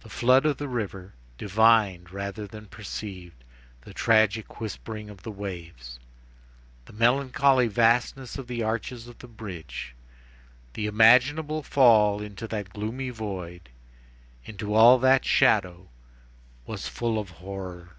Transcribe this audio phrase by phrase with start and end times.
[0.00, 3.44] The flood in the river, divined rather than perceived,
[3.82, 6.00] the tragic whispering of the waves,
[6.86, 9.94] the melancholy vastness of the arches of the bridge,
[10.72, 13.68] the imaginable fall into that gloomy void,
[14.44, 15.88] into all that shadow
[16.66, 17.90] was full of horror.